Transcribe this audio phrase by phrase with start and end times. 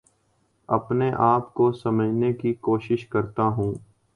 [0.69, 3.73] اپنے آپ کو سمجھنے کی کوشش کرتا ہوں